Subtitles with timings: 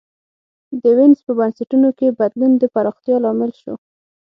[0.81, 3.73] د وینز په بنسټونو کي بدلون د پراختیا لامل سو.